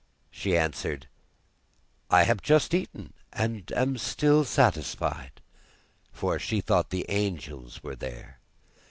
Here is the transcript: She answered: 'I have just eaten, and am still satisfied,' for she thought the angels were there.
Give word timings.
She 0.31 0.57
answered: 0.57 1.07
'I 2.09 2.23
have 2.23 2.41
just 2.41 2.73
eaten, 2.73 3.13
and 3.31 3.71
am 3.73 3.99
still 3.99 4.43
satisfied,' 4.43 5.43
for 6.11 6.39
she 6.39 6.59
thought 6.59 6.89
the 6.89 7.05
angels 7.07 7.83
were 7.83 7.95
there. 7.95 8.39